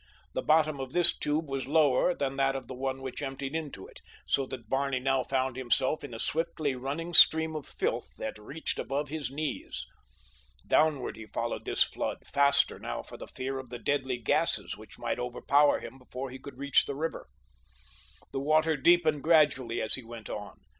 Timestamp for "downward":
10.65-11.17